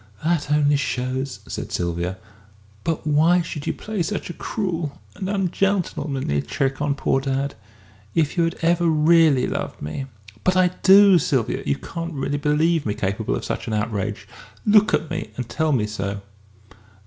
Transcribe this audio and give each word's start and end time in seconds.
"That 0.23 0.49
only 0.51 0.77
shows!" 0.77 1.41
said 1.47 1.71
Sylvia. 1.71 2.17
"But 2.83 3.05
why 3.05 3.43
should 3.43 3.67
you 3.67 3.73
play 3.73 4.01
such 4.01 4.31
a 4.31 4.33
cruel, 4.33 4.99
and 5.15 5.29
and 5.29 5.43
ungentlemanly 5.45 6.41
trick 6.41 6.81
on 6.81 6.95
poor 6.95 7.21
dad? 7.21 7.53
If 8.15 8.35
you 8.35 8.43
had 8.45 8.55
ever 8.63 8.87
really 8.87 9.45
loved 9.45 9.79
me!" 9.79 10.07
"But 10.43 10.57
I 10.57 10.69
do, 10.81 11.19
Sylvia, 11.19 11.61
you 11.67 11.75
can't 11.75 12.13
really 12.15 12.39
believe 12.39 12.83
me 12.83 12.95
capable 12.95 13.35
of 13.35 13.45
such 13.45 13.67
an 13.67 13.73
outrage! 13.75 14.27
Look 14.65 14.91
at 14.95 15.11
me 15.11 15.29
and 15.37 15.47
tell 15.47 15.71
me 15.71 15.85
so." 15.85 16.21